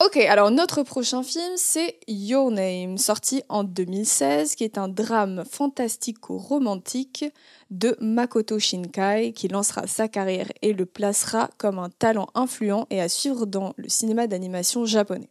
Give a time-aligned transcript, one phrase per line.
[0.00, 5.44] Ok, alors notre prochain film, c'est Your Name, sorti en 2016, qui est un drame
[5.44, 7.24] fantastico-romantique
[7.70, 13.00] de Makoto Shinkai, qui lancera sa carrière et le placera comme un talent influent et
[13.00, 15.30] à suivre dans le cinéma d'animation japonais.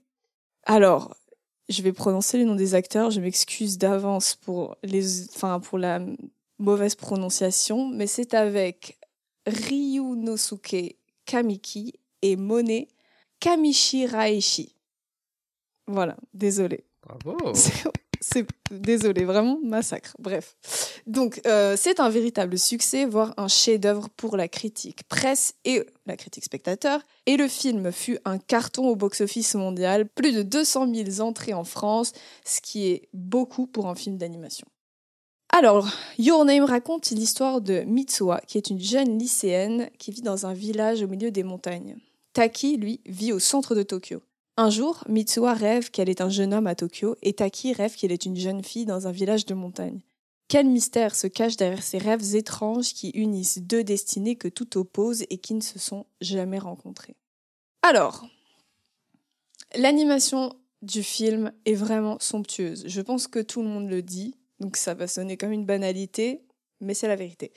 [0.65, 1.15] Alors,
[1.69, 6.01] je vais prononcer le nom des acteurs, je m'excuse d'avance pour, les, enfin, pour la
[6.59, 8.99] mauvaise prononciation, mais c'est avec
[9.45, 12.89] Ryunosuke Kamiki et Monet
[13.39, 14.75] Kamishi Raishi.
[15.87, 16.83] Voilà, désolé.
[17.01, 17.53] Bravo.
[18.19, 20.15] C'est désolé, vraiment massacre.
[20.19, 20.55] Bref,
[21.05, 26.17] donc euh, c'est un véritable succès, voire un chef-d'œuvre pour la critique presse et la
[26.17, 27.01] critique spectateur.
[27.27, 31.63] Et le film fut un carton au box-office mondial, plus de 200 000 entrées en
[31.63, 32.11] France,
[32.43, 34.67] ce qui est beaucoup pour un film d'animation.
[35.49, 40.45] Alors, Your Name raconte l'histoire de Mitsuha, qui est une jeune lycéenne qui vit dans
[40.45, 41.97] un village au milieu des montagnes.
[42.37, 44.21] Taki, lui, vit au centre de Tokyo.
[44.57, 48.11] Un jour, Mitsuha rêve qu'elle est un jeune homme à Tokyo et Taki rêve qu'elle
[48.11, 50.01] est une jeune fille dans un village de montagne.
[50.47, 55.23] Quel mystère se cache derrière ces rêves étranges qui unissent deux destinées que tout oppose
[55.31, 57.15] et qui ne se sont jamais rencontrées
[57.81, 58.27] Alors,
[59.75, 60.53] l'animation
[60.83, 62.83] du film est vraiment somptueuse.
[62.85, 66.43] Je pense que tout le monde le dit, donc ça va sonner comme une banalité,
[66.81, 67.51] mais c'est la vérité.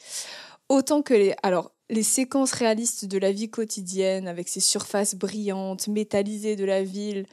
[0.70, 1.34] Autant que les...
[1.42, 6.82] Alors, les séquences réalistes de la vie quotidienne, avec ces surfaces brillantes, métallisées de la
[6.82, 7.26] ville,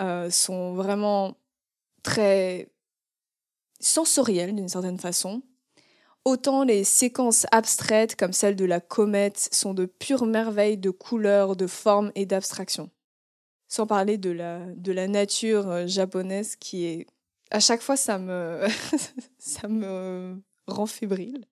[0.00, 1.36] euh, sont vraiment
[2.02, 2.68] très
[3.78, 5.42] sensorielles d'une certaine façon.
[6.24, 11.56] Autant les séquences abstraites, comme celle de la comète, sont de pures merveilles de couleurs,
[11.56, 12.90] de formes et d'abstraction.
[13.68, 17.06] Sans parler de la, nature euh, japonaise qui est...
[17.50, 18.66] À chaque fois, ça me
[20.66, 21.49] rend fébrile.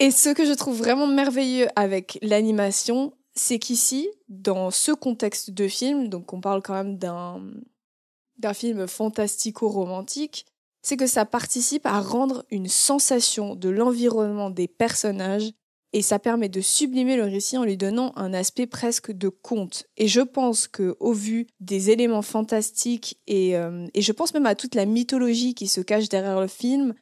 [0.00, 5.68] Et ce que je trouve vraiment merveilleux avec l'animation, c'est qu'ici, dans ce contexte de
[5.68, 10.46] film, donc on parle quand même d'un film fantastico-romantique,
[10.80, 15.52] c'est que ça participe à rendre une sensation de l'environnement des personnages
[15.92, 19.84] et ça permet de sublimer le récit en lui donnant un aspect presque de conte.
[19.98, 24.46] Et je pense que au vu des éléments fantastiques et, euh, et je pense même
[24.46, 26.94] à toute la mythologie qui se cache derrière le film,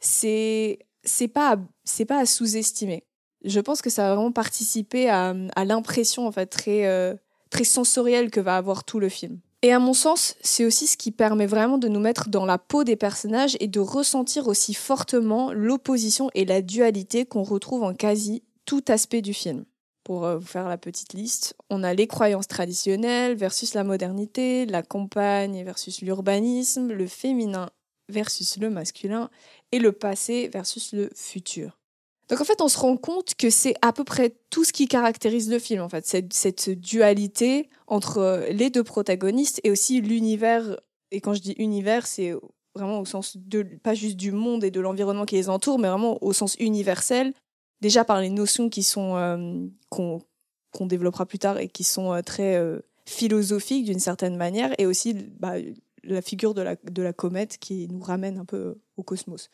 [0.00, 3.04] c'est c'est pas c'est pas à sous-estimer.
[3.44, 7.14] Je pense que ça va vraiment participer à, l'impression en fait très euh,
[7.50, 9.40] très sensorielle que va avoir tout le film.
[9.64, 12.58] Et à mon sens, c'est aussi ce qui permet vraiment de nous mettre dans la
[12.58, 17.94] peau des personnages et de ressentir aussi fortement l'opposition et la dualité qu'on retrouve en
[17.94, 19.64] quasi tout aspect du film.
[20.02, 24.66] Pour euh, vous faire la petite liste, on a les croyances traditionnelles versus la modernité,
[24.66, 27.70] la campagne versus l'urbanisme, le féminin
[28.08, 29.30] versus le masculin
[29.72, 31.78] et le passé versus le futur.
[32.28, 34.86] Donc en fait, on se rend compte que c'est à peu près tout ce qui
[34.86, 40.78] caractérise le film, en fait, cette, dualité entre les deux protagonistes et aussi l'univers.
[41.10, 42.32] Et quand je dis univers, c'est
[42.74, 45.88] vraiment au sens de pas juste du monde et de l'environnement qui les entoure, mais
[45.88, 47.34] vraiment au sens universel.
[47.82, 52.22] Déjà par les notions qui sont euh, qu'on développera plus tard et qui sont euh,
[52.22, 55.56] très euh, philosophiques d'une certaine manière, et aussi bah,
[56.04, 59.48] la figure de la, de la comète qui nous ramène un peu au cosmos.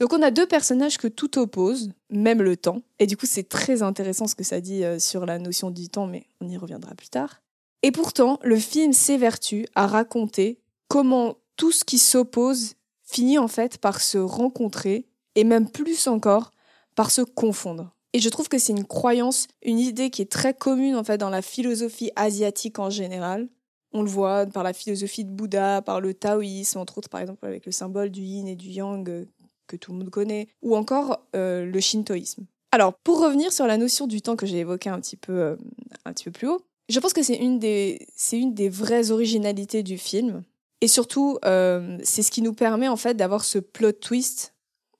[0.00, 2.82] Donc on a deux personnages que tout oppose, même le temps.
[2.98, 5.88] Et du coup, c'est très intéressant ce que ça dit euh, sur la notion du
[5.88, 7.42] temps, mais on y reviendra plus tard.
[7.82, 10.58] Et pourtant, le film s'évertue à raconter
[10.88, 16.50] comment tout ce qui s'oppose finit en fait par se rencontrer, et même plus encore,
[16.94, 17.94] par se confondre.
[18.12, 21.18] Et je trouve que c'est une croyance, une idée qui est très commune en fait
[21.18, 23.48] dans la philosophie asiatique en général,
[23.92, 27.44] on le voit par la philosophie de Bouddha, par le taoïsme, entre autres par exemple
[27.44, 29.24] avec le symbole du yin et du yang euh,
[29.66, 32.44] que tout le monde connaît, ou encore euh, le shintoïsme.
[32.72, 35.56] Alors, pour revenir sur la notion du temps que j'ai évoquée un petit peu, euh,
[36.04, 39.10] un petit peu plus haut, je pense que c'est une des, c'est une des vraies
[39.10, 40.42] originalités du film.
[40.80, 44.54] Et surtout, c'est ce qui nous permet en fait d'avoir ce plot twist,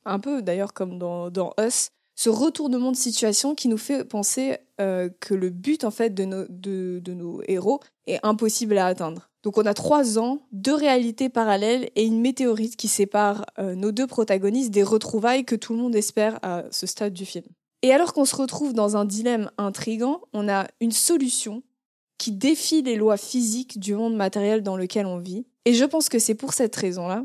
[0.04, 1.90] un peu d'ailleurs comme dans, dans Us,
[2.20, 6.44] ce retournement de situation qui nous fait penser que le but en fait de nos,
[6.50, 9.30] de, de nos héros est impossible à atteindre.
[9.42, 13.90] Donc on a trois ans, deux réalités parallèles et une météorite qui sépare euh, nos
[13.90, 17.46] deux protagonistes des retrouvailles que tout le monde espère à ce stade du film.
[17.80, 21.62] Et alors qu'on se retrouve dans un dilemme intrigant, on a une solution
[22.18, 25.46] qui défie les lois physiques du monde matériel dans lequel on vit.
[25.64, 27.24] Et je pense que c'est pour cette raison-là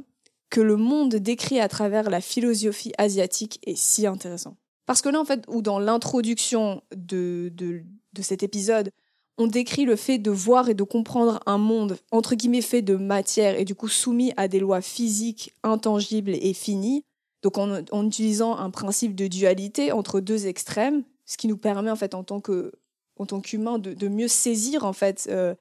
[0.50, 4.56] que le monde décrit à travers la philosophie asiatique est si intéressant.
[4.86, 7.84] Parce que là, en fait, ou dans l'introduction de, de,
[8.14, 8.92] de cet épisode,
[9.38, 12.96] on décrit le fait de voir et de comprendre un monde entre guillemets fait de
[12.96, 17.04] matière et du coup soumis à des lois physiques intangibles et finies.
[17.42, 21.96] Donc en, utilisant un principe de dualité entre deux extrêmes, ce qui nous permet en
[21.96, 22.72] fait en tant que
[23.18, 25.54] en tant qu'humain de, mieux saisir en fait euh,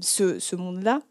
[0.00, 1.02] ce, ce monde-là.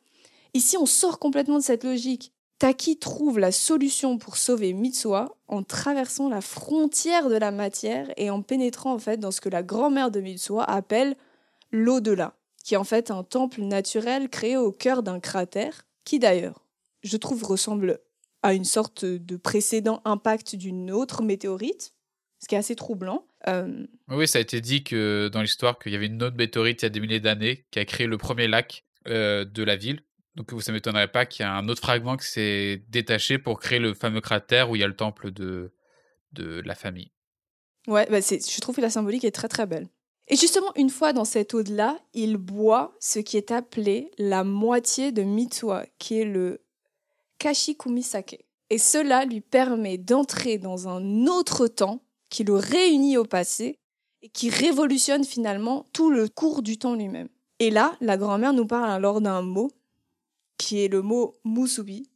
[0.53, 2.33] Ici, on sort complètement de cette logique.
[2.61, 8.29] Taki trouve la solution pour sauver Mitsuha en traversant la frontière de la matière et
[8.29, 11.15] en pénétrant en fait dans ce que la grand-mère de Mitsuha appelle
[11.71, 16.63] l'au-delà, qui est en fait un temple naturel créé au cœur d'un cratère, qui d'ailleurs,
[17.01, 17.99] je trouve, ressemble
[18.43, 21.95] à une sorte de précédent impact d'une autre météorite,
[22.37, 23.25] ce qui est assez troublant.
[23.47, 26.83] Euh, oui, ça a été dit que dans l'histoire qu'il y avait une autre météorite
[26.83, 29.77] il y a des milliers d'années qui a créé le premier lac euh, de la
[29.77, 30.03] ville.
[30.35, 33.59] Donc ça ne m'étonnerait pas qu'il y ait un autre fragment qui s'est détaché pour
[33.59, 35.73] créer le fameux cratère où il y a le temple de,
[36.31, 37.11] de la famille.
[37.87, 39.89] Ouais, bah je trouve que la symbolique est très très belle.
[40.27, 45.11] Et justement, une fois dans cette eau-là, il boit ce qui est appelé la moitié
[45.11, 46.63] de Mitsuha, qui est le
[47.39, 48.45] Kashikumisake.
[48.69, 53.79] Et cela lui permet d'entrer dans un autre temps qui le réunit au passé
[54.21, 57.27] et qui révolutionne finalement tout le cours du temps lui-même.
[57.59, 59.69] Et là, la grand-mère nous parle alors d'un mot
[60.61, 62.07] qui est le mot musubi,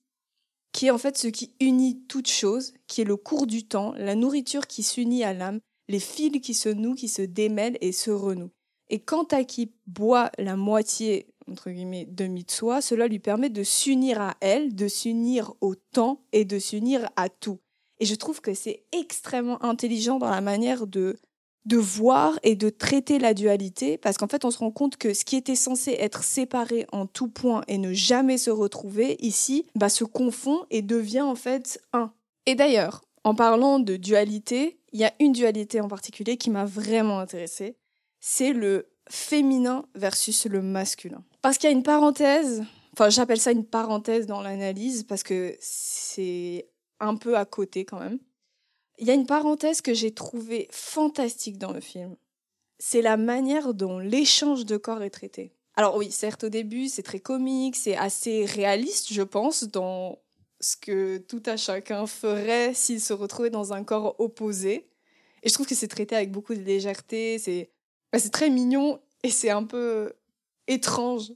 [0.71, 3.93] qui est en fait ce qui unit toute chose, qui est le cours du temps,
[3.97, 7.91] la nourriture qui s'unit à l'âme, les fils qui se nouent, qui se démêlent et
[7.91, 8.51] se renouent.
[8.89, 14.21] Et quand Taki boit la moitié, entre guillemets, de Mitsuha, cela lui permet de s'unir
[14.21, 17.57] à elle, de s'unir au temps et de s'unir à tout.
[17.99, 21.17] Et je trouve que c'est extrêmement intelligent dans la manière de
[21.65, 25.13] de voir et de traiter la dualité, parce qu'en fait, on se rend compte que
[25.13, 29.65] ce qui était censé être séparé en tout point et ne jamais se retrouver, ici,
[29.75, 32.11] bah, se confond et devient en fait un.
[32.45, 36.65] Et d'ailleurs, en parlant de dualité, il y a une dualité en particulier qui m'a
[36.65, 37.75] vraiment intéressée,
[38.19, 41.23] c'est le féminin versus le masculin.
[41.41, 42.63] Parce qu'il y a une parenthèse,
[42.93, 46.67] enfin j'appelle ça une parenthèse dans l'analyse, parce que c'est
[46.99, 48.19] un peu à côté quand même.
[48.97, 52.15] Il y a une parenthèse que j'ai trouvée fantastique dans le film.
[52.79, 55.51] C'est la manière dont l'échange de corps est traité.
[55.75, 60.19] Alors oui, certes au début c'est très comique, c'est assez réaliste je pense dans
[60.61, 64.87] ce que tout à chacun ferait s'il se retrouvait dans un corps opposé.
[65.43, 67.69] Et je trouve que c'est traité avec beaucoup de légèreté, c'est
[68.11, 70.13] bah, c'est très mignon et c'est un peu
[70.67, 71.33] étrange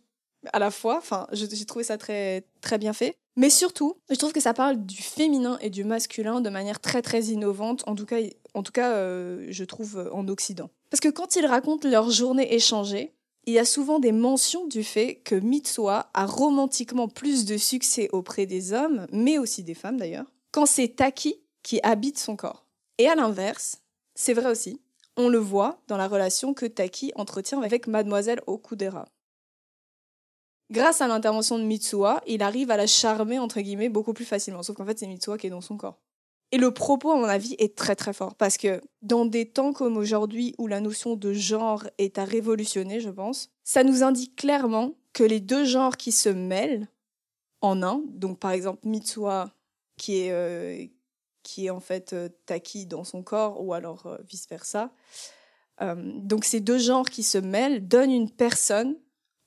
[0.53, 0.97] à la fois.
[0.97, 3.15] Enfin, j'ai trouvé ça très très bien fait.
[3.35, 7.01] Mais surtout, je trouve que ça parle du féminin et du masculin de manière très
[7.01, 8.17] très innovante, en tout cas,
[8.53, 10.69] en tout cas euh, je trouve euh, en Occident.
[10.89, 13.13] Parce que quand ils racontent leur journée échangée,
[13.45, 18.09] il y a souvent des mentions du fait que Mitsuha a romantiquement plus de succès
[18.11, 22.65] auprès des hommes, mais aussi des femmes d'ailleurs, quand c'est Taki qui habite son corps.
[22.97, 23.77] Et à l'inverse,
[24.15, 24.81] c'est vrai aussi,
[25.15, 29.05] on le voit dans la relation que Taki entretient avec mademoiselle Okudera
[30.71, 34.63] grâce à l'intervention de Mitsuha, il arrive à la charmer, entre guillemets, beaucoup plus facilement.
[34.63, 35.99] Sauf qu'en fait, c'est Mitsuha qui est dans son corps.
[36.51, 38.35] Et le propos, à mon avis, est très très fort.
[38.35, 42.99] Parce que dans des temps comme aujourd'hui, où la notion de genre est à révolutionner,
[42.99, 46.87] je pense, ça nous indique clairement que les deux genres qui se mêlent
[47.61, 49.53] en un, donc par exemple Mitsuha,
[49.97, 50.85] qui est, euh,
[51.43, 54.91] qui est en fait euh, Taki dans son corps, ou alors euh, vice-versa,
[55.95, 58.97] donc ces deux genres qui se mêlent donnent une personne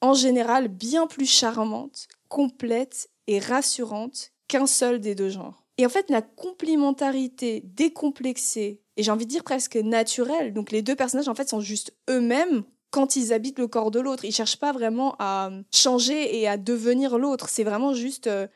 [0.02, 5.64] en général bien plus charmante, complète et rassurante qu'un seul des deux genres.
[5.78, 10.82] Et en fait, la complémentarité décomplexée, et j'ai envie de dire presque naturelle, donc les
[10.82, 14.26] deux personnages en fait sont juste eux-mêmes quand ils habitent le corps de l'autre.
[14.26, 17.49] Ils cherchent pas vraiment à changer et à devenir l'autre.
[17.49, 18.47] C'est vraiment juste euh,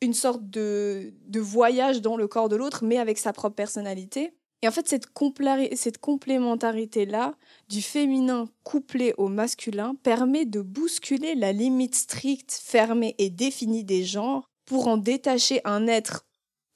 [0.00, 4.34] une sorte de, de voyage dans le corps de l'autre, mais avec sa propre personnalité.
[4.64, 7.34] Et en fait, cette, complémentarité-là
[7.68, 14.04] du féminin couplé au masculin permet de bousculer la limite stricte, fermée et définie des
[14.04, 16.24] genres pour en détacher un être,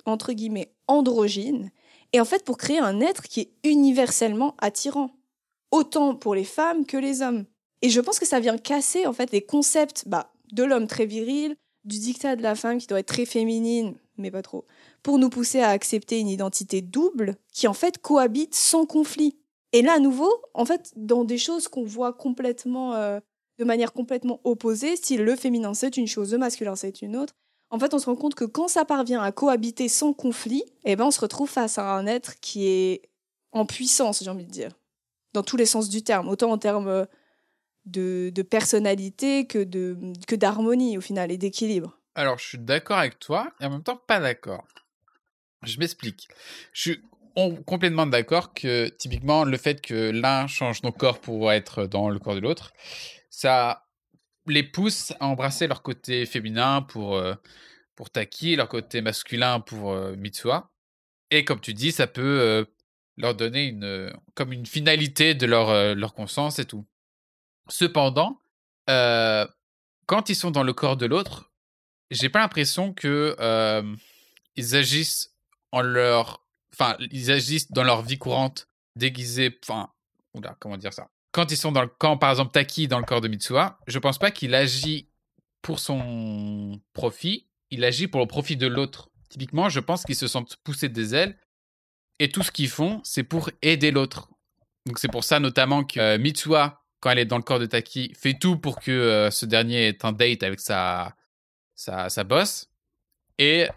[0.05, 1.71] entre guillemets, androgyne,
[2.13, 5.17] et en fait pour créer un être qui est universellement attirant,
[5.71, 7.47] autant pour les femmes que les hommes.
[7.81, 11.07] Et je pense que ça vient casser en fait les concepts bah, de l'homme très
[11.07, 14.65] viril, du dictat de la femme qui doit être très féminine, mais pas trop,
[15.03, 19.37] pour nous pousser à accepter une identité double qui en fait cohabite sans conflit.
[19.73, 23.21] Et là, à nouveau, en fait, dans des choses qu'on voit complètement, euh,
[23.59, 27.35] de manière complètement opposée, si le féminin c'est une chose, le masculin c'est une autre,
[27.71, 30.97] en fait, on se rend compte que quand ça parvient à cohabiter sans conflit, eh
[30.97, 33.03] ben, on se retrouve face à un être qui est
[33.53, 34.71] en puissance, j'ai envie de dire,
[35.35, 37.05] dans tous les sens du terme, autant en termes euh,
[37.85, 39.97] de, personnalité que de
[40.27, 41.98] que d'harmonie au final et d'équilibre.
[42.19, 44.67] Alors, je suis d'accord avec toi et en même temps pas d'accord.
[45.63, 46.27] Je m'explique.
[46.73, 47.03] Je suis
[47.65, 52.19] complètement d'accord que typiquement le fait que l'un change nos corps pour être dans le
[52.19, 52.73] corps de l'autre,
[53.31, 53.87] ça
[54.47, 57.35] les pousse à embrasser leur côté féminin pour, euh,
[57.95, 60.73] pour Taki, leur côté masculin pour euh, Mitsuha.
[61.31, 62.65] Et comme tu dis, ça peut euh,
[63.17, 66.85] leur donner une, comme une finalité de leur, leur conscience et tout.
[67.69, 68.41] Cependant,
[68.91, 69.47] euh,
[70.07, 71.48] quand ils sont dans le corps de l'autre,
[72.11, 73.95] j'ai pas l'impression que euh,
[74.57, 75.35] ils agissent
[75.73, 79.91] en leur, enfin, ils agissent dans leur vie courante déguisés, enfin,
[80.59, 81.09] comment dire ça?
[81.33, 83.99] Quand ils sont dans le camp, par exemple, Taki dans le corps de Mitsuha, je
[83.99, 85.09] pense pas qu'il agit
[85.63, 89.11] pour son profit, il agit pour le profit de l'autre.
[89.29, 91.39] Typiquement, je pense qu'ils se sentent poussés des ailes
[92.19, 94.31] et tout ce qu'ils font, c'est pour aider l'autre.
[94.87, 97.67] Donc c'est pour ça notamment que euh, Mitsuha, quand elle est dans le corps de
[97.67, 101.15] Taki, fait tout pour que euh, ce dernier ait un date avec sa,
[101.79, 102.69] sa, sa boss.
[103.39, 103.69] Et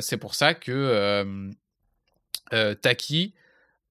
[0.00, 1.50] c'est pour ça que
[2.50, 3.34] Taki,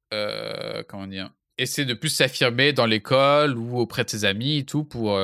[0.09, 4.85] comment dire, essaie de plus s'affirmer dans l'école ou auprès de ses amis et tout
[4.85, 5.19] pour,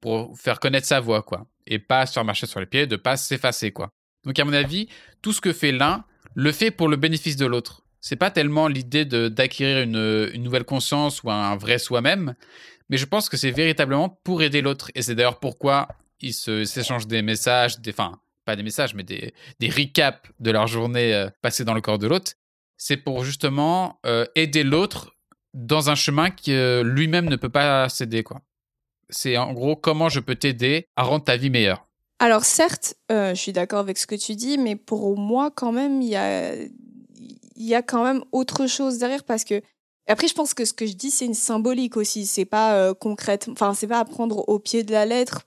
[0.00, 1.46] pour faire connaître sa voix, quoi.
[1.66, 3.88] Et pas se marcher sur les pieds, de pas s'effacer, quoi.
[4.24, 4.88] Donc à mon avis,
[5.22, 8.68] tout ce que fait l'un, le fait pour le bénéfice de l'autre c'est pas tellement
[8.68, 12.36] l'idée d'acquérir une, une, nouvelle conscience ou un vrai soi-même,
[12.88, 14.92] mais je pense que c'est véritablement pour aider l'autre.
[14.94, 15.88] Et c'est d'ailleurs pourquoi
[16.20, 20.66] ils s'échangent des messages, des, enfin, pas des messages, mais des, des recaps de leur
[20.66, 22.32] journée euh, passée dans le corps de l'autre.
[22.78, 25.14] C'est pour justement euh, aider l'autre
[25.52, 27.88] dans un chemin que lui-même ne peut pas
[28.24, 28.40] quoi.
[29.08, 31.86] C'est en gros comment je peux t'aider à rendre ta vie meilleure.
[32.18, 35.72] Alors certes, euh, je suis d'accord avec ce que tu dis, mais pour moi quand
[35.72, 36.54] même, il y a
[37.58, 39.62] y a quand même autre chose derrière parce que
[40.06, 43.48] après je pense que ce que je dis c'est une symbolique aussi c'est pas concrète
[43.50, 45.46] enfin c'est pas à prendre au pied de la lettre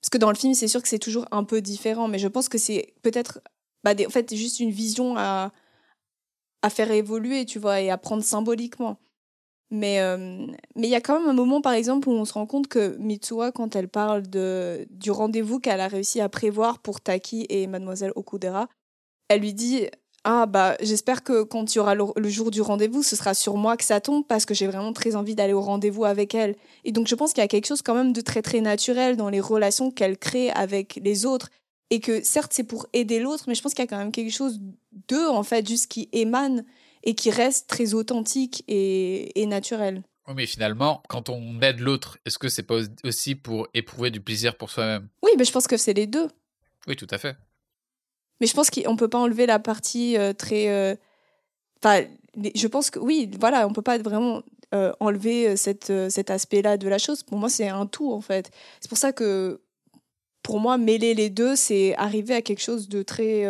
[0.00, 2.28] parce que dans le film c'est sûr que c'est toujours un peu différent mais je
[2.28, 3.40] pense que c'est peut-être
[3.84, 5.52] bah, en fait juste une vision à
[6.70, 8.98] faire évoluer tu vois et à prendre symboliquement.
[9.70, 12.32] Mais euh, mais il y a quand même un moment par exemple où on se
[12.32, 16.80] rend compte que Mitsuha quand elle parle de du rendez-vous qu'elle a réussi à prévoir
[16.80, 18.68] pour Taki et mademoiselle Okudera
[19.28, 19.86] elle lui dit
[20.24, 23.56] ah bah j'espère que quand il y aura le, jour du rendez-vous, ce sera sur
[23.56, 26.56] moi que ça tombe parce que j'ai vraiment très envie d'aller au rendez-vous avec elle.
[26.84, 29.16] Et donc je pense qu'il y a quelque chose quand même de très très naturel
[29.16, 31.48] dans les relations qu'elle crée avec les autres
[31.88, 34.12] et que certes c'est pour aider l'autre, mais je pense qu'il y a quand même
[34.12, 34.60] quelque chose
[35.08, 36.64] d'eux en fait juste qui émane
[37.02, 40.02] et qui reste très authentique et, et naturel.
[40.28, 44.20] Oui, mais finalement, quand on aide l'autre, est-ce que c'est pas aussi pour éprouver du
[44.20, 45.08] plaisir pour soi-même?
[45.22, 46.28] Oui, mais je pense que c'est les deux.
[46.86, 47.36] Oui, tout à fait.
[48.40, 50.68] Mais je pense qu'on peut pas enlever la partie euh, très.
[50.68, 50.94] Euh,
[51.82, 52.06] enfin,
[52.54, 54.42] je pense que oui, voilà, on peut pas vraiment
[54.74, 57.22] euh, enlever cette, cet aspect-là de la chose.
[57.22, 58.50] Pour moi, c'est un tout en fait.
[58.80, 59.60] C'est pour ça que
[60.42, 63.44] pour moi, mêler les deux, c'est arriver à quelque chose de très.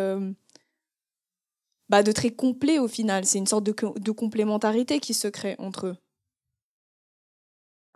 [1.89, 3.25] Bah, de très complet au final.
[3.25, 5.97] C'est une sorte de, de complémentarité qui se crée entre eux.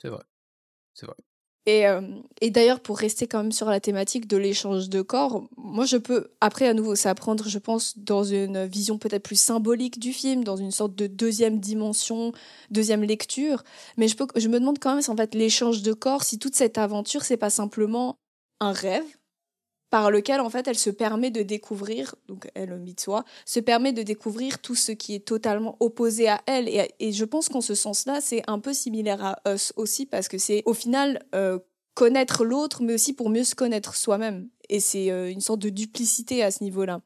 [0.02, 0.24] C'est vrai.
[0.94, 1.16] C'est vrai.
[1.68, 2.02] Et, euh,
[2.42, 5.98] et d'ailleurs, pour rester quand même sur la thématique de l'échange de corps, moi je
[5.98, 10.44] peux, après à nouveau, s'apprendre, je pense, dans une vision peut-être plus symbolique du film,
[10.44, 12.34] dans une sorte de deuxième dimension,
[12.70, 13.64] deuxième lecture.
[13.98, 16.38] Mais je, peux, je me demande quand même si en fait l'échange de corps, si
[16.38, 18.20] toute cette aventure, c'est pas simplement
[18.60, 19.06] un rêve
[19.90, 24.04] par lequel en fait elle se permet de découvrir, donc elle Mitsuha, se permet de
[24.04, 26.68] découvrir tout ce qui est totalement opposé à elle.
[26.68, 30.38] Et, je pense qu'en ce sens-là, c'est un peu similaire à Us aussi, parce que
[30.38, 31.60] c'est au final euh,
[31.94, 34.50] connaître l'autre, mais aussi pour mieux se connaître soi-même.
[34.70, 37.02] Et c'est euh, une sorte de duplicité à ce niveau-là.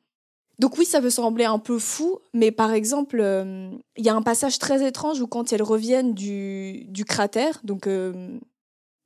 [0.57, 4.15] Donc oui, ça peut sembler un peu fou, mais par exemple, euh, il y a
[4.15, 7.87] un passage très étrange où quand elles reviennent du, du cratère, donc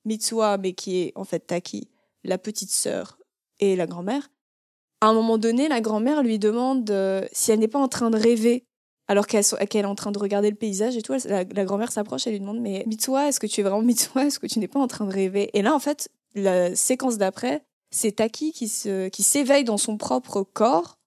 [0.06, 1.90] Mitsuha, mais qui est en fait Taki,
[2.24, 3.18] la petite sœur
[3.72, 4.30] et la grand-mère.
[5.02, 8.10] À un moment donné, la grand-mère lui demande euh, si elle n'est pas en train
[8.10, 8.66] de rêver
[9.08, 11.14] alors qu'elle est en train de regarder le paysage et tout.
[11.26, 14.26] la, grand-mère s'approche et lui demande Mais Mitsuha, est-ce que tu es vraiment Mitsuha?
[14.26, 15.50] Est-ce que tu n'es pas en train de rêver?
[15.54, 18.68] Et là, en fait, la séquence d'après, c'est Taki qui
[19.24, 20.98] s'éveille dans son propre corps.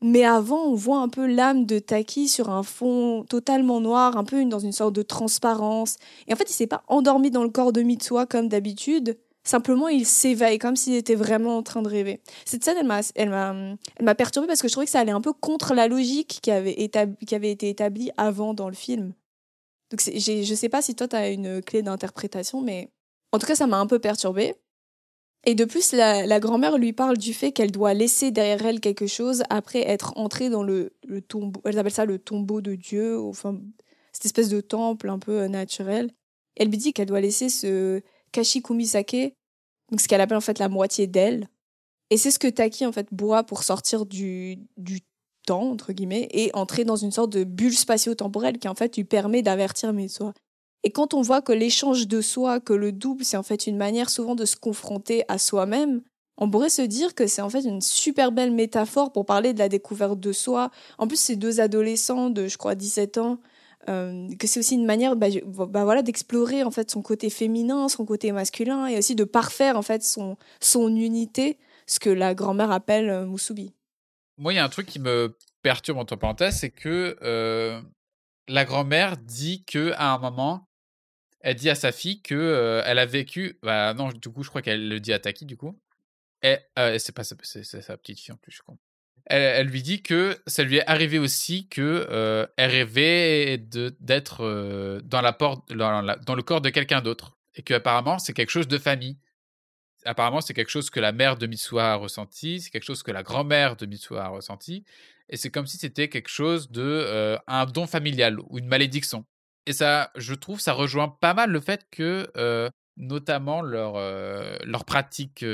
[0.00, 4.22] Mais avant, on voit un peu l'âme de Taki sur un fond totalement noir, un
[4.22, 5.96] peu dans une sorte de transparence.
[6.28, 9.18] Et en fait, il s'est pas endormi dans le corps de Mitsuha comme d'habitude.
[9.48, 12.20] Simplement, il s'éveille comme s'il était vraiment en train de rêver.
[12.44, 13.56] Cette scène, elle m'a, elle m'a,
[13.96, 16.40] elle m'a perturbée parce que je trouvais que ça allait un peu contre la logique
[16.42, 16.74] qui avait,
[17.26, 19.14] qui avait été établie avant dans le film.
[19.90, 22.90] Donc, j'ai, je sais pas si toi, tu as une clé d'interprétation, mais
[23.32, 24.54] en tout cas, ça m'a un peu perturbée.
[25.46, 29.06] Et de plus, la, grand-mère lui parle du fait qu'elle doit laisser derrière elle quelque
[29.06, 30.92] chose après être entrée dans le,
[31.26, 31.62] tombeau.
[31.64, 33.58] Elle appelle ça le tombeau de Dieu, enfin,
[34.12, 36.10] cette espèce de temple un peu naturel.
[36.56, 38.02] Elle lui dit qu'elle doit laisser ce
[38.32, 39.37] kashikumisake,
[39.96, 41.48] ce qu'elle appelle en fait la moitié d'elle.
[42.10, 45.00] Et c'est ce que Taki en fait boit pour sortir du, du
[45.46, 49.04] temps, entre guillemets, et entrer dans une sorte de bulle spatio-temporelle qui en fait lui
[49.04, 50.32] permet d'avertir soi.
[50.84, 53.76] Et quand on voit que l'échange de soi, que le double, c'est en fait une
[53.76, 56.02] manière souvent de se confronter à soi-même,
[56.36, 59.58] on pourrait se dire que c'est en fait une super belle métaphore pour parler de
[59.58, 60.70] la découverte de soi.
[60.96, 63.38] En plus, ces deux adolescents de, je crois, 17 ans,
[63.88, 67.88] euh, que c'est aussi une manière bah, bah, voilà, d'explorer en fait son côté féminin,
[67.88, 72.34] son côté masculin et aussi de parfaire en fait son, son unité, ce que la
[72.34, 73.72] grand-mère appelle euh, Musubi.
[74.36, 77.80] Moi, il y a un truc qui me perturbe entre parenthèses, c'est que euh,
[78.46, 80.68] la grand-mère dit que à un moment,
[81.40, 83.58] elle dit à sa fille que elle a vécu.
[83.62, 85.78] Bah non, du coup, je crois qu'elle le dit à Taki, du coup.
[86.42, 86.56] Et
[86.98, 88.76] c'est pas sa, sa petite fille en plus, je crois
[89.28, 95.00] elle, lui dit que ça lui est arrivé aussi que euh, elle rêvait d'être euh,
[95.02, 98.68] dans, la porte, dans, le corps de quelqu'un d'autre et que apparemment c'est quelque chose
[98.68, 99.18] de famille.
[100.04, 103.10] Apparemment c'est quelque chose que la mère de Mitsuha a ressenti, c'est quelque chose que
[103.10, 104.84] la grand-mère de Mitsuha a ressenti
[105.28, 109.26] et c'est comme si c'était quelque chose de euh, un don familial ou une malédiction.
[109.66, 112.30] Et ça, je trouve, ça rejoint pas mal le fait que
[112.96, 113.98] notamment leur,
[114.64, 115.44] leur pratique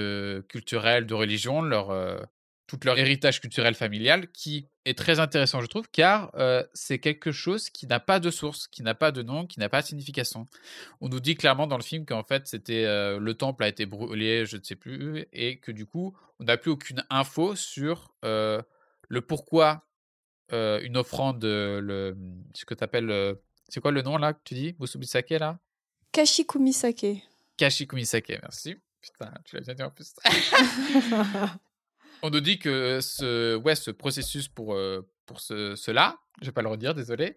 [0.49, 1.91] culturelle de religion, leur
[2.67, 7.31] tout leur héritage culturel familial, qui est très intéressant, je trouve, car euh, c'est quelque
[7.31, 9.87] chose qui n'a pas de source, qui n'a pas de nom, qui n'a pas de
[9.87, 10.49] signification.
[11.01, 13.85] On nous dit clairement dans le film qu'en fait, c'était euh, le temple a été
[13.85, 18.15] brûlé, je ne sais plus, et que du coup, on n'a plus aucune info sur
[18.25, 18.63] euh,
[19.09, 19.87] le pourquoi
[20.53, 22.17] une offrande, le,
[22.55, 23.37] ce que tu appelles.
[23.69, 25.59] c'est quoi le nom là que tu dis Musubisake là?
[26.13, 27.25] Kashikumisake.
[27.57, 28.77] Kashikumisake, merci.
[29.01, 30.15] Putain, tu l'as bien dit en plus.
[32.23, 36.53] on nous dit que ce, ouais, ce processus pour, euh, pour ce, cela, je vais
[36.53, 37.37] pas le redire, désolé,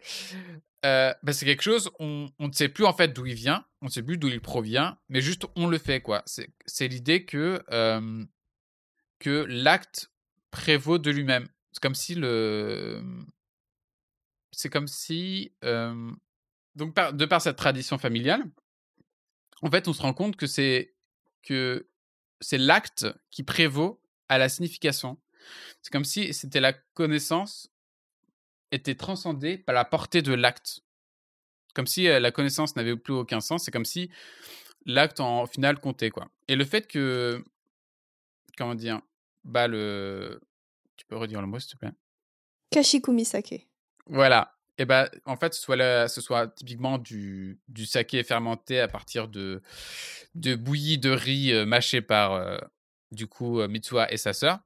[0.85, 3.65] euh, bah, c'est quelque chose, on, on, ne sait plus en fait d'où il vient,
[3.81, 6.23] on ne sait plus d'où il provient, mais juste on le fait, quoi.
[6.25, 8.23] C'est l'idée que, euh,
[9.19, 10.11] que l'acte
[10.51, 11.47] prévaut de lui-même.
[11.71, 13.03] C'est comme si le.
[14.51, 15.53] C'est comme si.
[16.75, 18.43] donc, de par cette tradition familiale,
[19.61, 20.95] en fait, on se rend compte que c'est
[21.43, 21.87] que
[22.41, 25.17] c'est l'acte qui prévaut à la signification.
[25.81, 27.71] C'est comme si c'était la connaissance
[28.71, 30.81] était transcendée par la portée de l'acte.
[31.73, 33.63] Comme si la connaissance n'avait plus aucun sens.
[33.63, 34.09] C'est comme si
[34.85, 36.29] l'acte en final comptait quoi.
[36.47, 37.43] Et le fait que
[38.57, 39.01] comment dire
[39.43, 40.41] bah le
[40.95, 41.93] tu peux redire le mot s'il te plaît?
[42.71, 43.67] Kashikumisake.
[44.07, 44.55] Voilà.
[44.79, 49.27] Et bah en fait ce soit ce soit typiquement du du saké fermenté à partir
[49.27, 49.61] de
[50.35, 52.61] de bouillie de riz mâché par
[53.11, 54.59] du coup Mitsuha et sa sœur,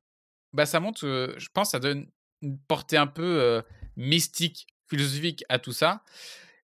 [0.53, 2.07] bah ça montre, je pense, ça donne
[2.41, 3.63] une portée un peu
[3.95, 6.03] mystique, philosophique à tout ça,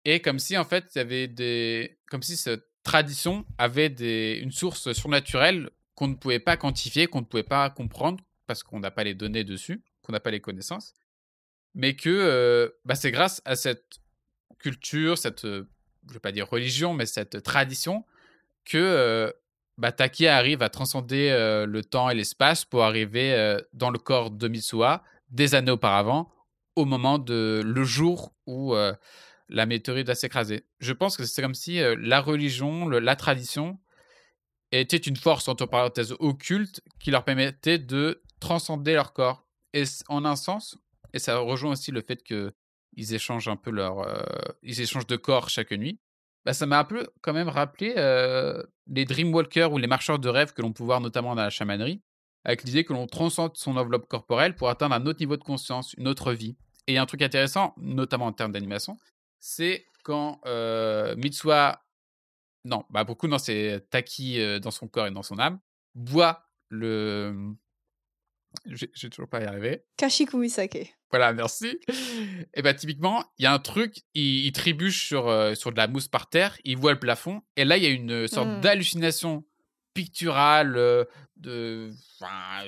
[0.04, 4.38] et comme si en fait il y avait des, comme si cette tradition avait des,
[4.42, 8.80] une source surnaturelle qu'on ne pouvait pas quantifier, qu'on ne pouvait pas comprendre parce qu'on
[8.80, 10.94] n'a pas les données dessus, qu'on n'a pas les connaissances,
[11.74, 14.00] mais que bah, c'est grâce à cette
[14.58, 15.64] culture, cette, je
[16.12, 18.04] vais pas dire religion, mais cette tradition
[18.64, 19.34] que
[19.78, 23.98] bah, Taki arrive à transcender euh, le temps et l'espace pour arriver euh, dans le
[23.98, 26.30] corps de Mitsuha des années auparavant,
[26.76, 28.92] au moment de le jour où euh,
[29.48, 30.66] la météorite va s'écraser.
[30.80, 33.78] Je pense que c'est comme si la religion, la tradition
[34.72, 39.46] était une force entre parenthèses occulte qui leur permettait de transcender leur corps.
[39.74, 40.78] Et en un sens,
[41.14, 44.06] et ça rejoint aussi le fait qu'ils échangent un peu leur,
[44.62, 45.98] ils échangent de corps chaque nuit.
[46.44, 47.94] Bah, ça m'a un peu quand même rappelé
[48.88, 52.02] les Dreamwalkers ou les marcheurs de rêve que l'on peut voir notamment dans la chamanerie,
[52.44, 55.94] avec l'idée que l'on transcende son enveloppe corporelle pour atteindre un autre niveau de conscience,
[55.94, 56.56] une autre vie.
[56.88, 58.98] Et un truc intéressant, notamment en termes d'animation,
[59.38, 61.14] c'est quand euh,
[62.64, 65.60] non, bah beaucoup dans c'est Taki dans son corps et dans son âme,
[65.94, 67.54] boit le
[68.66, 69.84] je vais toujours pas y arriver.
[69.96, 70.96] Kashikumisake.
[71.10, 71.78] Voilà, merci.
[72.54, 75.86] Et bah, typiquement, il y a un truc, il, trébuche sur, euh, sur de la
[75.86, 78.60] mousse par terre, il voit le plafond, et là, il y a une sorte mmh.
[78.60, 79.44] d'hallucination
[79.94, 81.04] picturale euh,
[81.36, 81.90] de.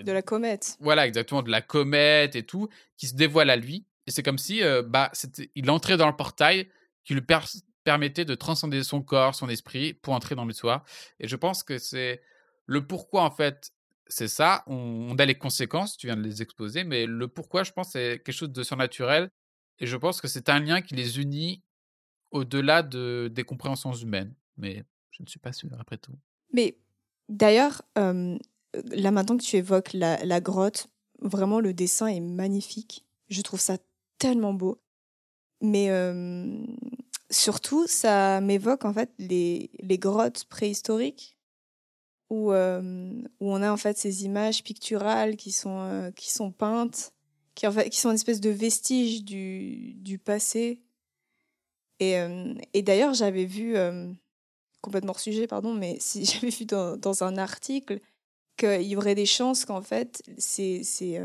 [0.02, 0.76] de la comète.
[0.80, 3.86] Voilà, exactement, de la comète et tout, qui se dévoile à lui.
[4.06, 5.10] Et c'est comme si euh, bah,
[5.54, 6.68] il entrait dans le portail
[7.04, 7.22] qui lui
[7.84, 10.84] permettait de transcender son corps, son esprit, pour entrer dans le soi.
[11.20, 12.22] Et je pense que c'est
[12.66, 13.70] le pourquoi, en fait,
[14.06, 14.62] c'est ça.
[14.66, 18.22] On, a les conséquences, tu viens de les exposer, mais le pourquoi, je pense, c'est
[18.24, 19.30] quelque chose de surnaturel.
[19.78, 21.62] Et je pense que c'est un lien qui les unit
[22.30, 24.34] au-delà de, des compréhensions humaines.
[24.56, 26.14] Mais je ne suis pas sûr, après tout.
[26.52, 26.78] Mais
[27.28, 30.88] d'ailleurs, là maintenant que tu évoques la, grotte,
[31.20, 33.04] vraiment le dessin est magnifique.
[33.28, 33.78] Je trouve ça
[34.18, 34.80] tellement beau.
[35.60, 35.88] Mais
[37.30, 41.33] surtout, ça m'évoque en fait les grottes préhistoriques
[42.34, 47.12] où, où on a en fait ces images picturales qui sont, qui sont peintes,
[47.54, 50.80] qui, en fait, qui sont une espèce de vestiges du, du passé.
[52.00, 52.16] Et,
[52.72, 53.76] et d'ailleurs, j'avais vu,
[54.80, 58.00] complètement hors sujet, pardon, mais si j'avais vu dans, dans, un article
[58.56, 61.20] qu'il y aurait des chances qu'en fait, ces, ces,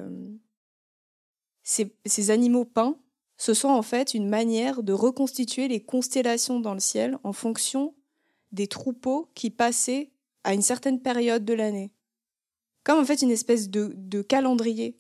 [1.64, 2.98] ces, ces, animaux peints
[3.40, 7.96] ce soit en fait une manière de reconstituer les constellations dans le ciel en fonction
[8.52, 10.12] des troupeaux qui passaient
[10.44, 11.92] à une certaine période de l'année.
[12.84, 15.00] Comme en fait une espèce de, calendrier.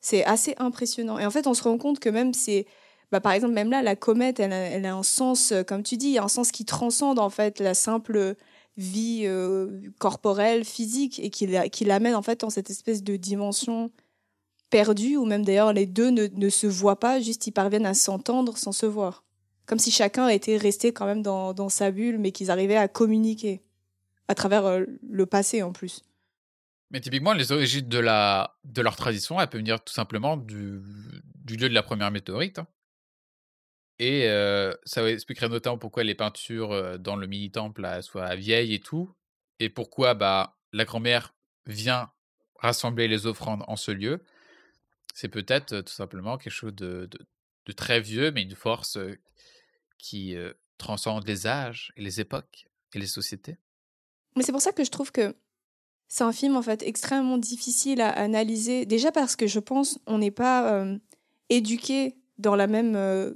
[0.00, 1.18] C'est assez impressionnant.
[1.18, 2.66] Et en fait, on se rend compte que même c'est
[3.12, 6.18] bah, par exemple, même là, la comète, elle a, un sens, euh, comme tu dis,
[6.18, 8.34] un sens qui transcende en fait la simple
[8.76, 13.92] vie euh, corporelle, physique, et qui, qui l'amène en fait dans cette espèce de dimension
[14.70, 18.58] perdue, où même d'ailleurs les deux ne, se voient pas, juste ils parviennent à s'entendre
[18.58, 19.24] sans se voir.
[19.66, 23.62] Comme si chacun était resté quand même dans sa bulle, mais qu'ils arrivaient à communiquer
[24.28, 26.02] à travers euh, le passé en plus.
[26.90, 30.80] Mais typiquement, les origines de, la, de leur tradition, elles peuvent venir tout simplement du,
[31.48, 32.60] lieu de la première météorite.
[32.60, 32.68] Hein.
[33.98, 34.28] Et
[34.84, 39.10] ça expliquerait notamment pourquoi les peintures dans le mini-temple soient vieilles et tout.
[39.58, 41.34] Et pourquoi bah, la grand-mère
[41.64, 42.12] vient
[42.60, 44.22] rassembler les offrandes en ce lieu.
[45.14, 47.08] C'est peut-être tout simplement quelque chose de,
[47.64, 48.98] de, très vieux, mais une force
[49.98, 50.36] qui
[50.78, 53.56] transcende les âges et les époques et les sociétés.
[54.36, 55.34] Mais c'est pour ça que je trouve que
[56.08, 58.86] c'est un film en fait extrêmement difficile à analyser.
[58.86, 60.84] Déjà parce que je pense on n'est pas
[61.48, 63.34] éduqué dans la même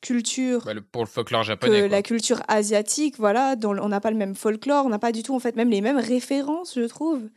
[0.00, 4.16] culture bah, pour le folklore japonais que la culture asiatique voilà on n'a pas le
[4.16, 7.28] même folklore on n'a pas du tout en fait même les mêmes références je trouve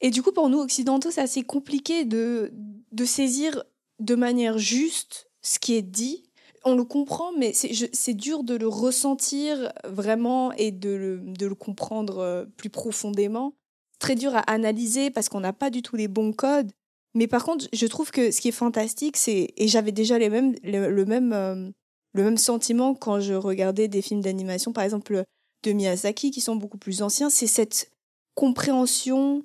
[0.00, 2.52] et du coup pour nous occidentaux c'est assez compliqué de
[2.92, 3.62] de saisir
[4.00, 6.25] de manière juste ce qui est dit
[6.66, 12.44] on le comprend mais c'est dur de le ressentir vraiment et de le, comprendre euh,
[12.56, 13.54] plus profondément.
[14.00, 16.70] Très dur à analyser parce qu'on n'a pas du tout les bons codes.
[17.14, 20.28] Mais par contre, je trouve que ce qui est fantastique, c'est et j'avais déjà les
[20.28, 21.70] mêmes, le, même euh,
[22.12, 25.22] le même sentiment quand je regardais des films d'animation, par exemple
[25.62, 27.90] de Miyazaki, qui sont beaucoup plus anciens, c'est cette
[28.34, 29.44] compréhension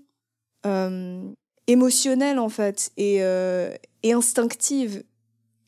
[0.66, 1.32] euh,
[1.68, 3.22] émotionnelle en fait et
[4.04, 5.04] instinctive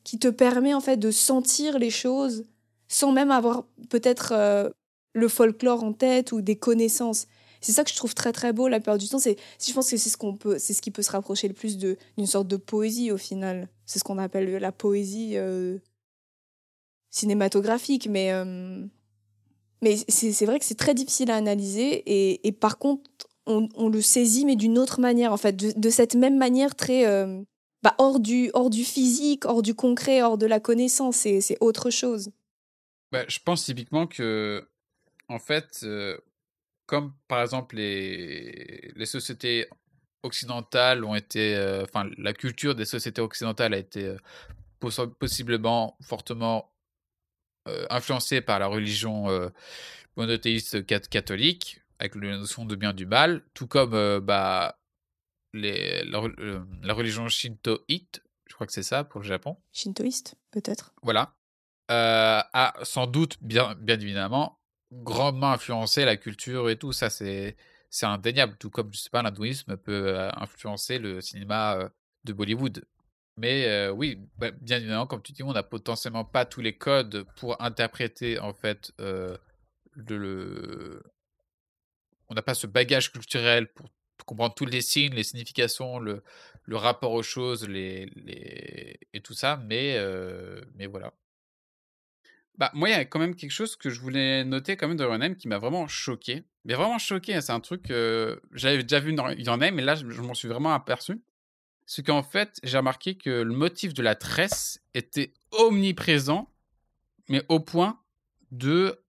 [0.04, 2.46] qui te permet en fait de sentir les choses
[2.88, 4.74] sans même avoir peut-être
[5.14, 7.28] le folklore en tête ou des connaissances.
[7.62, 9.90] C'est ça que je trouve très très beau la plupart du temps c'est je pense
[9.90, 12.48] que c'est ce qu'on peut c'est ce qui peut se rapprocher le plus d'une sorte
[12.48, 13.70] de poésie au final.
[13.86, 15.78] C'est ce qu'on appelle la poésie euh,
[17.10, 18.86] cinématographique mais euh,
[19.82, 23.10] mais c'est vrai que c'est très difficile à analyser et, et par contre
[23.46, 26.76] on, on, le saisit mais d'une autre manière en fait de, de cette même manière
[26.76, 27.42] très euh,
[27.84, 31.90] bah, hors du hors du physique hors du concret hors de la connaissance c'est autre
[31.90, 32.32] chose.
[33.12, 34.68] Bah, je pense typiquement que
[35.30, 35.86] en fait
[36.86, 39.68] comme par exemple les, les sociétés
[40.24, 46.74] occidentales ont été, euh, enfin la culture des sociétés occidentales a été euh, possiblement fortement
[47.68, 49.52] euh, influencée par la religion
[50.18, 54.78] monothéiste catholique, avec la notion de bien du mal, tout comme bah,
[55.54, 56.22] les, la,
[56.82, 59.58] la, religion shintoïte, je crois que c'est ça pour le Japon.
[59.72, 60.94] Shintoïste, peut-être.
[61.02, 61.36] Voilà.
[61.90, 64.60] a sans doute, bien, bien évidemment,
[64.92, 66.94] grandement influencé la culture et tout.
[66.94, 67.56] Ça, c'est
[68.02, 68.58] indéniable.
[68.58, 71.90] Tout comme, je sais pas, l'hindouisme peut euh, influencer le cinéma euh,
[72.24, 72.86] de Bollywood.
[73.38, 76.78] Mais euh, oui, bah, bien évidemment, comme tu dis, on n'a potentiellement pas tous les
[76.78, 78.94] codes pour interpréter en fait
[79.96, 81.04] le,
[82.30, 83.90] on n'a pas ce bagage culturel pour,
[84.26, 86.24] comprendre tous les signes, les significations, le,
[86.66, 89.00] le rapport aux choses, les, les...
[89.14, 89.58] et tout ça.
[89.68, 89.98] Mais
[90.76, 91.14] mais voilà.
[92.58, 94.98] Bah, moi, il y a quand même quelque chose que je voulais noter quand même
[94.98, 96.44] de Renem qui m'a vraiment choqué.
[96.66, 99.96] Mais vraiment choqué, hein, c'est un truc que j'avais déjà vu dans Your mais là,
[99.96, 101.22] je, m'en suis vraiment aperçu.
[101.86, 106.50] C'est qu'en fait, j'ai remarqué que le motif de la tresse était omniprésent,
[107.28, 108.00] mais au point
[108.52, 109.00] de,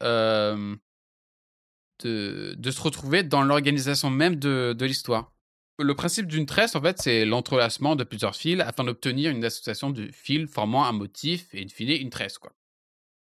[2.01, 5.33] de, se retrouver dans l'organisation même de, l'histoire.
[5.79, 9.91] Le principe d'une tresse, en fait, c'est l'entrelacement de plusieurs fils afin d'obtenir une association
[9.91, 12.39] de fils formant un motif et, in fine, une tresse.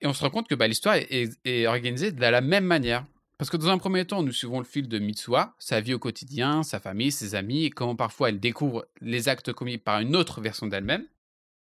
[0.02, 3.06] Et on se rend compte que bah, l'histoire est, organisée de la même manière.
[3.39, 6.00] Parce que dans un premier temps, nous suivons le fil de Mitsuha, sa vie au
[6.00, 10.15] quotidien, sa famille, ses amis, et comment parfois elle découvre les actes commis par une
[10.15, 11.08] autre version d'elle-même,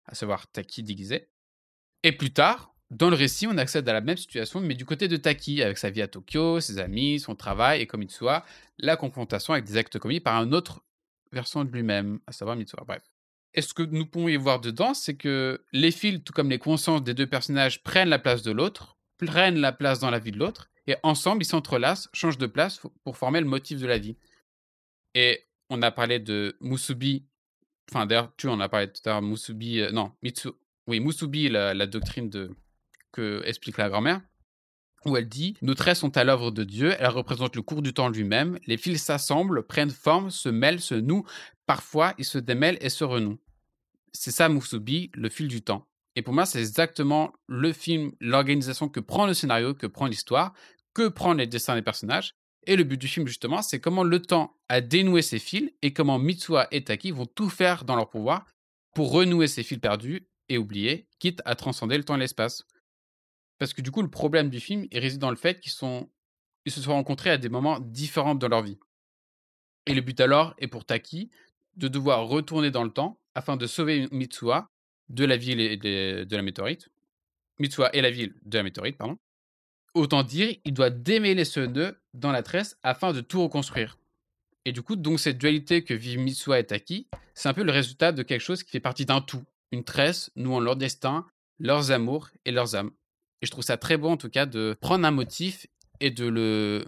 [0.06, 1.28] à savoir Taki déguisée.
[2.02, 5.08] Et plus tard, dans le récit, on accède à la même situation, mais du côté
[5.08, 8.44] de Taki, avec sa vie à Tokyo, ses amis, son travail, et comme Mitsuha,
[8.78, 10.84] la confrontation avec des actes commis par une autre
[11.32, 12.84] version de lui-même, à savoir Mitsuha.
[12.86, 13.02] Bref.
[13.54, 16.58] Et ce que nous pouvons y voir dedans, c'est que les fils, tout comme les
[16.58, 20.32] consciences des deux personnages, prennent la place de l'autre, prennent la place dans la vie
[20.32, 23.98] de l'autre, et ensemble, ils s'entrelacent, changent de place pour former le motif de la
[23.98, 24.16] vie.
[25.14, 27.26] Et on a parlé de Musubi,
[27.90, 30.50] enfin d'ailleurs, tu en as parlé tout à l'heure, Musubi, euh, non, Mitsu,
[30.86, 32.54] oui, Musubi, la doctrine de,
[33.16, 34.20] que explique la grand-mère,
[35.06, 37.94] où elle dit Nos traits sont à l'œuvre de Dieu, elles représentent le cours du
[37.94, 41.24] temps lui-même, les fils s'assemblent, prennent forme, se mêlent, se nouent,
[41.66, 43.38] parfois ils se démêlent et se renouent.
[44.12, 45.86] c'est ça Musubi, le fil du temps.
[46.14, 50.54] Et pour moi, c'est exactement le film, l'organisation que prend le scénario, que prend l'histoire,
[50.94, 52.34] que prend les dessins des personnages.
[52.66, 55.92] Et le but du film, justement, c'est comment le temps a dénoué ses fils et
[55.92, 58.46] comment Mitsuha et Taki vont tout faire dans leur pouvoir
[58.94, 62.64] pour renouer ces fils perdus et oubliés, quitte à transcender le temps et l'espace.
[63.58, 65.78] Parce que du coup, le problème du film il réside dans le fait qu'ils se
[65.78, 68.78] sont rencontrés à des moments différents dans leur vie.
[69.86, 71.30] Et le but alors est pour Taki
[71.76, 74.68] de devoir retourner dans le temps afin de sauver Mitsuha
[75.08, 76.88] de la ville et de, la météorite.
[77.58, 79.16] Mitsuha et la ville de la météorite, pardon.
[79.94, 83.98] Autant dire, il doit démêler ce nœud dans la tresse afin de tout reconstruire.
[84.64, 87.72] Et du coup, donc cette dualité que vivent Mitsuha et Taki, c'est un peu le
[87.72, 89.44] résultat de quelque chose qui fait partie d'un tout.
[89.70, 91.26] Une tresse nouant leur destin,
[91.58, 92.90] leurs amours et leurs âmes.
[93.42, 95.66] Et je trouve ça très beau en tout cas de prendre un motif
[96.00, 96.86] et de le,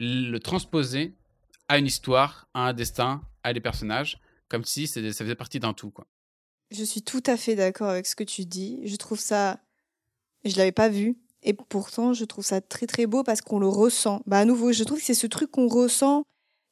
[0.00, 1.14] le transposer
[1.68, 5.72] à une histoire, à un destin, à des personnages, comme si ça faisait partie d'un
[5.72, 5.92] tout.
[6.70, 8.80] Je suis tout à fait d'accord avec ce que tu dis.
[8.84, 9.60] Je trouve ça.
[10.44, 11.16] Je l'avais pas vu.
[11.42, 14.22] Et pourtant, je trouve ça très très beau parce qu'on le ressent.
[14.26, 16.24] Bah, à nouveau, je trouve que c'est ce truc qu'on ressent,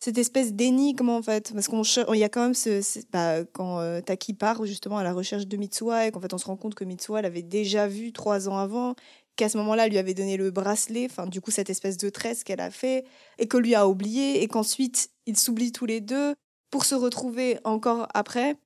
[0.02, 1.52] cette espèce d'énigme en fait.
[1.54, 2.82] Parce qu'on il y a quand même ce.
[3.12, 6.38] Bah, quand euh, Taki part justement à la recherche de Mitsuha et qu'en fait on
[6.38, 8.96] se rend compte que Mitsuha l'avait déjà vu trois ans avant,
[9.36, 12.44] qu'à ce moment-là, lui avait donné le bracelet, enfin, du coup, cette espèce de tresse
[12.44, 13.04] qu'elle a fait,
[13.38, 16.34] et que lui a oublié, et qu'ensuite, ils s'oublient tous les deux
[16.70, 18.56] pour se retrouver encore après,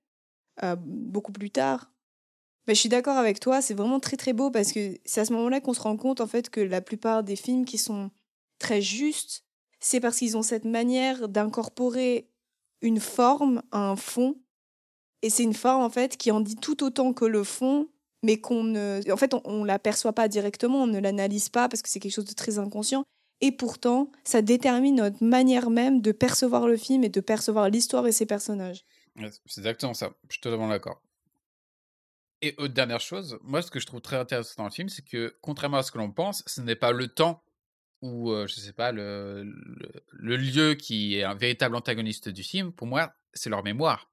[0.63, 1.93] euh, beaucoup plus tard.
[2.67, 5.25] Mais je suis d'accord avec toi, c'est vraiment très très beau parce que c'est à
[5.25, 8.11] ce moment-là qu'on se rend compte en fait que la plupart des films qui sont
[8.59, 9.46] très justes,
[9.87, 12.29] c'est parce qu'ils ont cette manière d'incorporer
[12.83, 14.35] une forme à un fond.
[15.23, 17.89] Et c'est une forme en fait qui en dit tout autant que le fond
[18.25, 21.89] mais qu'on ne, en fait, on, l'aperçoit pas directement, on ne l'analyse pas parce que
[21.89, 23.05] c'est quelque chose de très inconscient.
[23.41, 28.05] Et pourtant, ça détermine notre manière même de percevoir le film et de percevoir l'histoire
[28.09, 28.85] et ses personnages.
[29.45, 30.11] C'est exactement ça.
[30.29, 31.01] Je suis totalement d'accord.
[32.43, 35.05] Et autre dernière chose, moi, ce que je trouve très intéressant dans le film, c'est
[35.05, 37.45] que, contrairement à ce que l'on pense, ce n'est pas le temps
[38.03, 39.45] ou, euh, je sais pas, le,
[40.11, 42.73] le, lieu qui est un véritable antagoniste du film.
[42.73, 44.11] Pour moi, c'est leur mémoire.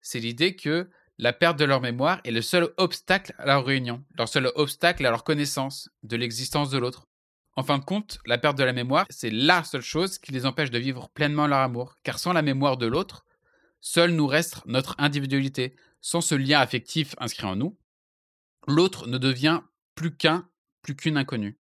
[0.00, 0.88] C'est l'idée que
[1.18, 5.06] la perte de leur mémoire est le seul obstacle à leur réunion, leur seul obstacle
[5.06, 7.08] à leur connaissance de l'existence de l'autre.
[7.54, 10.44] En fin de compte, la perte de la mémoire, c'est la seule chose qui les
[10.44, 13.24] empêche de vivre pleinement leur amour, car sans la mémoire de l'autre,
[13.80, 17.78] seul nous reste notre individualité, sans ce lien affectif inscrit en nous,
[18.68, 19.62] l'autre ne devient
[19.94, 20.48] plus qu'un,
[20.82, 21.58] plus qu'une inconnue.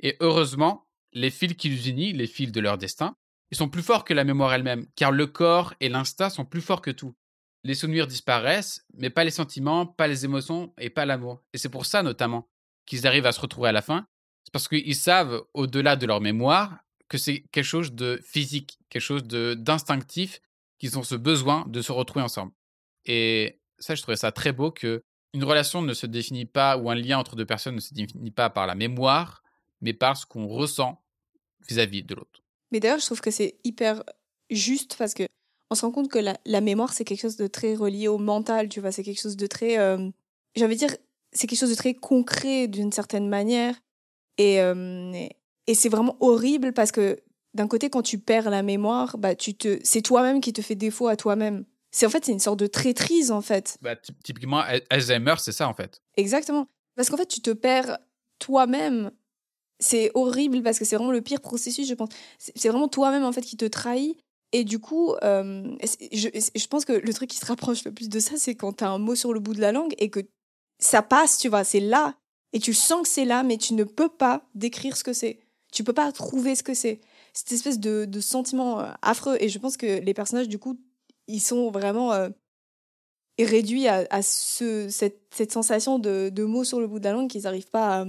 [0.00, 0.83] Et heureusement,
[1.14, 3.16] les fils qui les unissent, les fils de leur destin,
[3.50, 6.60] ils sont plus forts que la mémoire elle-même, car le corps et l'instinct sont plus
[6.60, 7.14] forts que tout
[7.64, 11.42] les souvenirs disparaissent, mais pas les sentiments, pas les émotions et pas l'amour.
[11.54, 12.48] Et c'est pour ça notamment
[12.86, 14.06] qu'ils arrivent à se retrouver à la fin.
[14.44, 16.76] C'est parce qu'ils savent, au-delà de leur mémoire,
[17.08, 20.40] que c'est quelque chose de physique, quelque chose d'instinctif,
[20.78, 22.52] qu'ils ont ce besoin de se retrouver ensemble.
[23.06, 26.90] Et ça, je trouvais ça très beau que une relation ne se définit pas, ou
[26.90, 29.42] un lien entre deux personnes ne se définit pas par la mémoire,
[29.80, 31.02] mais par ce qu'on ressent
[31.68, 32.42] vis-à-vis -vis de l'autre.
[32.70, 34.02] Mais d'ailleurs, je trouve que c'est hyper
[34.50, 35.24] juste parce que
[35.70, 38.68] on se rend compte que la, mémoire, c'est quelque chose de très relié au mental,
[38.68, 40.10] tu vois, c'est quelque chose de très, euh,
[40.56, 40.94] de dire,
[41.32, 43.74] c'est quelque chose de très concret d'une certaine manière.
[44.38, 45.12] Et, euh,
[45.66, 47.18] et c'est vraiment horrible parce que
[47.54, 50.74] d'un côté, quand tu perds la mémoire, bah, tu te, c'est toi-même qui te fait
[50.74, 51.64] défaut à toi-même.
[51.90, 53.78] C'est en fait, c'est une sorte de traîtrise en fait.
[53.80, 56.02] Bah, typiquement, Alzheimer, c'est ça en fait.
[56.16, 56.66] Exactement.
[56.96, 57.98] Parce qu'en fait, tu te perds
[58.40, 59.12] toi-même.
[59.80, 62.10] C'est horrible parce que c'est vraiment le pire processus, je pense.
[62.38, 64.16] C'est vraiment toi-même en fait qui te trahit
[64.54, 65.76] et du coup, euh,
[66.12, 68.84] je, pense que le truc qui se rapproche le plus de ça, c'est quand tu
[68.84, 70.20] as un mot sur le bout de la langue et que
[70.78, 72.14] ça passe, tu vois, c'est là.
[72.52, 75.40] Et tu sens que c'est là, mais tu ne peux pas décrire ce que c'est.
[75.72, 77.00] Tu peux pas trouver ce que c'est.
[77.32, 79.36] Cette espèce de, sentiment euh, affreux.
[79.40, 80.78] Et je pense que les personnages, du coup,
[81.26, 82.28] ils sont vraiment euh,
[83.40, 87.12] réduits à, à ce, cette, cette, sensation de, de mots sur le bout de la
[87.12, 88.04] langue qu'ils n'arrivent pas à,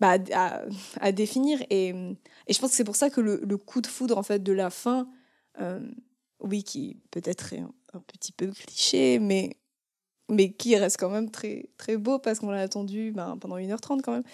[0.00, 0.62] bah, à,
[1.00, 1.62] à, définir.
[1.70, 4.22] Et, et, je pense que c'est pour ça que le, le, coup de foudre en
[4.22, 5.08] fait de la fin,
[5.60, 5.80] euh,
[6.40, 9.56] oui, qui peut-être est un, petit peu cliché, mais,
[10.30, 14.00] mais qui reste quand même très, très beau parce qu'on l'a attendu ben, pendant 1h30
[14.00, 14.24] quand même.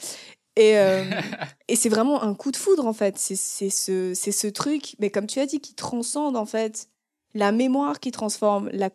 [0.57, 1.05] Et, euh,
[1.69, 3.19] et c'est vraiment un coup de foudre en fait.
[3.19, 3.37] C'est
[3.71, 6.89] ce, ce truc, mais comme tu as dit, qui transcende en fait
[7.35, 8.91] la mémoire qui transforme, la,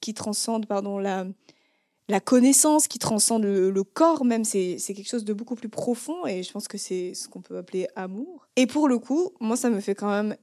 [0.00, 1.26] qui transcende pardon, la,
[2.08, 6.42] la connaissance qui transcende le, corps même, c'est quelque chose de beaucoup plus profond et
[6.42, 8.46] je pense que c'est ce qu'on peut appeler amour.
[8.54, 10.36] Et pour le coup, moi, ça me fait quand même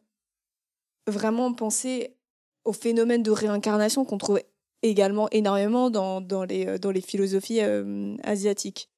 [1.08, 2.16] vraiment penser
[2.66, 4.42] au phénomène de réincarnation qu'on trouve
[4.82, 8.90] également énormément dans, dans, les, euh, dans les philosophies euh, asiatiques.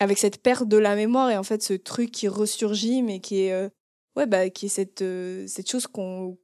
[0.00, 3.42] Avec cette perte de la mémoire et en fait ce truc qui ressurgit, mais qui
[3.42, 3.68] est, euh,
[4.16, 5.04] ouais, bah, qui est cette,
[5.46, 6.38] cette chose qu'on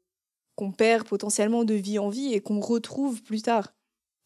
[0.55, 3.73] qu'on perd potentiellement de vie en vie et qu'on retrouve plus tard.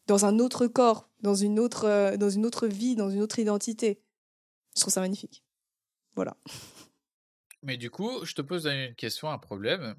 [0.07, 3.39] Dans un autre corps, dans une autre, euh, dans une autre vie, dans une autre
[3.39, 4.01] identité.
[4.75, 5.43] Je trouve ça magnifique.
[6.15, 6.37] Voilà.
[7.63, 9.95] Mais du coup, je te pose une question, un problème.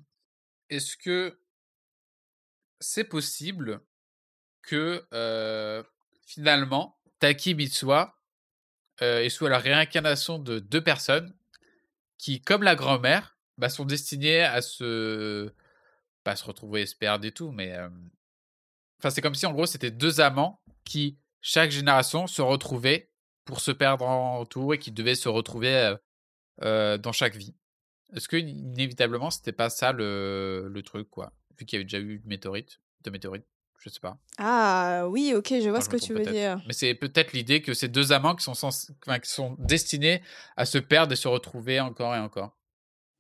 [0.69, 1.39] Est-ce que
[2.81, 3.81] c'est possible
[4.63, 5.83] que euh,
[6.27, 8.19] finalement, Taki Mitsuha
[9.03, 11.35] euh, soit la réincarnation de deux personnes
[12.19, 15.51] qui, comme la grand-mère, bah, sont destinées à se.
[16.23, 17.75] pas se retrouver, se perdre et tout, mais.
[19.05, 23.11] Enfin, c'est comme si en gros, c'était deux amants qui, chaque génération, se retrouvaient
[23.45, 25.95] pour se perdre en tout et qui devaient se retrouver
[26.63, 27.55] euh, dans chaque vie.
[28.15, 31.99] Est-ce que, inévitablement, c'était pas ça le, le truc, quoi Vu qu'il y avait déjà
[31.99, 33.45] eu une météorite, de météorites
[33.79, 34.17] je sais pas.
[34.39, 36.63] Ah oui, ok, je vois ce que tu veux dire.
[36.67, 40.23] Mais c'est peut-être l'idée que ces deux amants qui sont, qui sont destinés
[40.57, 42.57] à se perdre et se retrouver encore et encore.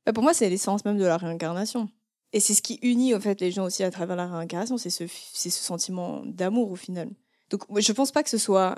[0.06, 1.90] Bah, pour moi, c'est l'essence même de la réincarnation.
[2.34, 4.90] Et c'est ce qui unit en fait les gens aussi à travers la réincarnation, c'est
[4.90, 7.08] ce, ce sentiment d'amour au final.
[7.48, 8.74] Donc je pense pas que ce soit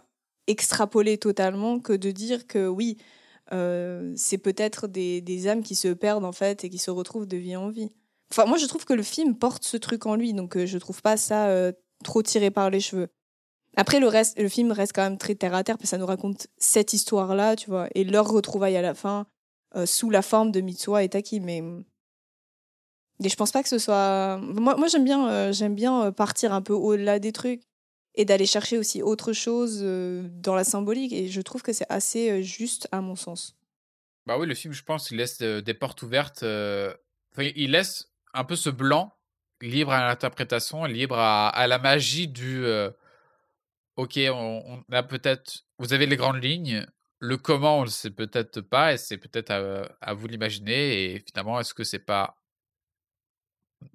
[0.47, 2.99] extrapolé totalement que de dire que oui,
[3.53, 7.27] euh, c'est peut-être des, des, âmes qui se perdent en fait et qui se retrouvent
[7.27, 7.91] de vie en vie.
[8.31, 10.77] Enfin, moi, je trouve que le film porte ce truc en lui, donc euh, je
[10.79, 11.73] trouve pas ça euh,
[12.05, 13.09] trop tiré par les cheveux.
[13.77, 15.99] Après, le reste, le film reste quand même très terre à terre, parce que ça
[15.99, 19.27] nous raconte cette histoire-là, tu vois, et leur retrouvaille à la fin,
[19.77, 21.63] euh, sous la forme de Mitsuha et Taki, mais.
[23.23, 24.39] Et je pense pas que ce soit.
[24.39, 27.63] Moi, j'aime bien, j'aime bien partir un peu au-delà des trucs
[28.15, 32.43] et d'aller chercher aussi autre chose dans la symbolique, et je trouve que c'est assez
[32.43, 33.57] juste à mon sens.
[34.27, 36.45] Bah oui, le film, je pense, il laisse des portes ouvertes.
[37.39, 39.17] Il laisse un peu ce blanc
[39.61, 42.91] libre à l'interprétation, libre à, la magie du euh,
[43.97, 45.65] OK, on, a peut-être.
[45.79, 46.87] Vous avez les grandes lignes.
[47.19, 49.51] Le comment, on ne sait peut-être pas, et c'est peut-être
[50.01, 51.15] à, vous l'imaginer.
[51.15, 52.37] Et finalement, est-ce que c'est pas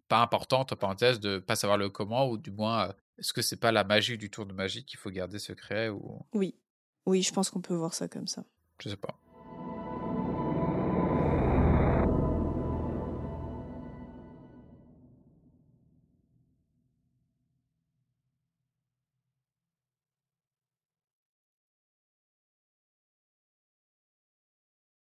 [0.07, 3.57] pas important, entre parenthèses, de pas savoir le comment, ou du moins, est-ce que c'est
[3.57, 6.25] pas la magie du tour de magie qu'il faut garder secret ou...
[6.33, 6.55] Oui,
[7.05, 8.43] oui, je pense qu'on peut voir ça comme ça.
[8.81, 9.19] Je sais pas.